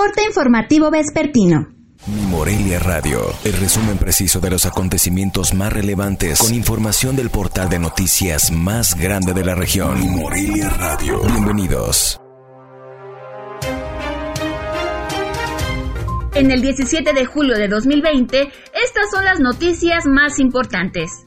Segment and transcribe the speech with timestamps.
[0.00, 1.74] Corte informativo vespertino.
[2.30, 7.78] Morelia Radio, el resumen preciso de los acontecimientos más relevantes con información del portal de
[7.78, 10.00] noticias más grande de la región.
[10.08, 11.20] Morelia Radio.
[11.20, 12.18] Bienvenidos.
[16.34, 21.26] En el 17 de julio de 2020, estas son las noticias más importantes.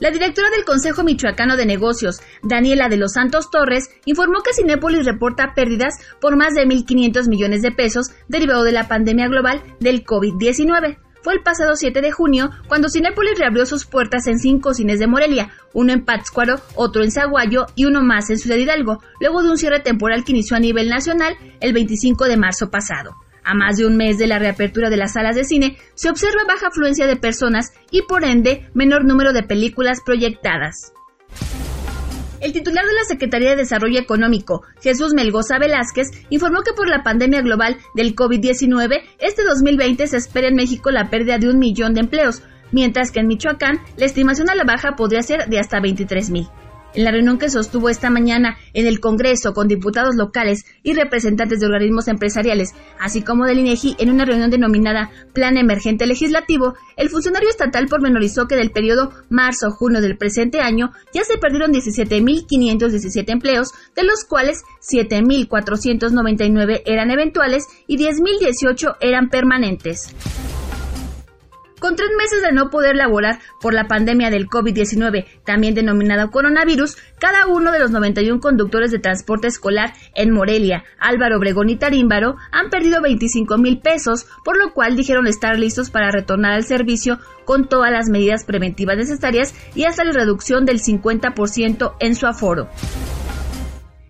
[0.00, 5.04] La directora del Consejo Michoacano de Negocios, Daniela de los Santos Torres, informó que Cinépolis
[5.04, 10.02] reporta pérdidas por más de 1.500 millones de pesos derivado de la pandemia global del
[10.02, 10.96] COVID-19.
[11.22, 15.06] Fue el pasado 7 de junio cuando Cinépolis reabrió sus puertas en cinco cines de
[15.06, 19.50] Morelia, uno en Pátzcuaro, otro en Zaguayo y uno más en Ciudad Hidalgo, luego de
[19.50, 23.16] un cierre temporal que inició a nivel nacional el 25 de marzo pasado.
[23.44, 26.44] A más de un mes de la reapertura de las salas de cine, se observa
[26.46, 30.92] baja afluencia de personas y por ende menor número de películas proyectadas.
[32.40, 37.02] El titular de la Secretaría de Desarrollo Económico, Jesús Melgoza Velázquez, informó que por la
[37.02, 41.92] pandemia global del COVID-19, este 2020 se espera en México la pérdida de un millón
[41.92, 45.80] de empleos, mientras que en Michoacán la estimación a la baja podría ser de hasta
[45.80, 46.48] 23 mil.
[46.94, 51.60] En la reunión que sostuvo esta mañana en el Congreso con diputados locales y representantes
[51.60, 57.08] de organismos empresariales, así como del INEGI en una reunión denominada Plan Emergente Legislativo, el
[57.08, 63.72] funcionario estatal pormenorizó que del periodo marzo-junio del presente año ya se perdieron 17.517 empleos,
[63.94, 70.14] de los cuales 7.499 eran eventuales y 10.018 eran permanentes.
[71.80, 76.98] Con tres meses de no poder laborar por la pandemia del COVID-19, también denominado coronavirus,
[77.18, 82.36] cada uno de los 91 conductores de transporte escolar en Morelia, Álvaro Obregón y Tarímbaro
[82.52, 87.18] han perdido 25 mil pesos, por lo cual dijeron estar listos para retornar al servicio
[87.46, 92.68] con todas las medidas preventivas necesarias y hasta la reducción del 50% en su aforo.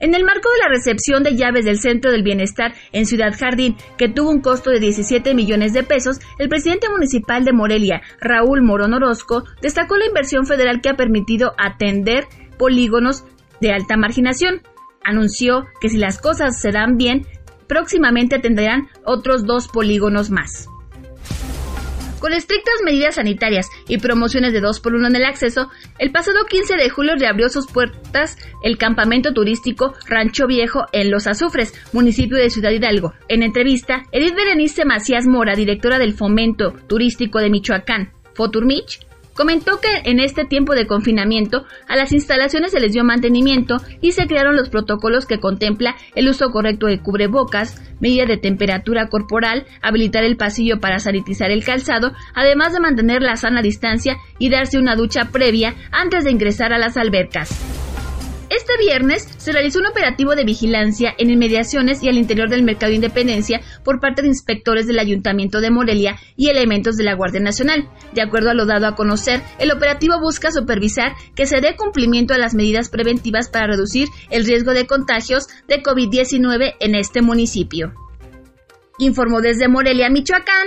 [0.00, 3.76] En el marco de la recepción de llaves del Centro del Bienestar en Ciudad Jardín,
[3.96, 8.62] que tuvo un costo de 17 millones de pesos, el presidente municipal de Morelia, Raúl
[8.62, 12.26] Morón Orozco, destacó la inversión federal que ha permitido atender
[12.58, 13.24] polígonos
[13.60, 14.62] de alta marginación.
[15.02, 17.26] Anunció que si las cosas se dan bien,
[17.66, 20.68] próximamente atenderán otros dos polígonos más.
[22.20, 26.46] Con estrictas medidas sanitarias y promociones de 2 por 1 en el acceso, el pasado
[26.46, 32.36] 15 de julio reabrió sus puertas el campamento turístico Rancho Viejo en Los Azufres, municipio
[32.36, 33.14] de Ciudad Hidalgo.
[33.28, 39.00] En entrevista, Edith Berenice Macías Mora, directora del Fomento Turístico de Michoacán, Foturmich,
[39.38, 44.10] Comentó que en este tiempo de confinamiento a las instalaciones se les dio mantenimiento y
[44.10, 49.64] se crearon los protocolos que contempla el uso correcto de cubrebocas, medida de temperatura corporal,
[49.80, 54.76] habilitar el pasillo para sanitizar el calzado, además de mantener la sana distancia y darse
[54.76, 57.77] una ducha previa antes de ingresar a las albercas.
[58.58, 62.92] Este viernes se realizó un operativo de vigilancia en inmediaciones y al interior del Mercado
[62.92, 67.88] Independencia por parte de inspectores del Ayuntamiento de Morelia y elementos de la Guardia Nacional.
[68.14, 72.34] De acuerdo a lo dado a conocer, el operativo busca supervisar que se dé cumplimiento
[72.34, 77.92] a las medidas preventivas para reducir el riesgo de contagios de COVID-19 en este municipio.
[78.98, 80.66] Informó desde Morelia, Michoacán,